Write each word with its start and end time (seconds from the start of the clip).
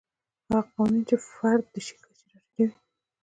هغه 0.49 0.61
قوانین 0.71 1.03
چې 1.09 1.15
فرد 1.33 1.65
د 1.73 1.75
شي 1.85 1.95
کچې 2.03 2.21
ته 2.21 2.25
راټیټوي. 2.43 2.77